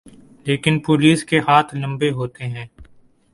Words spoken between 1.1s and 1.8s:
کے ہاتھ